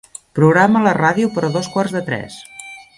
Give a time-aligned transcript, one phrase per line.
[0.37, 2.45] Programa la ràdio per a dos quarts de tres.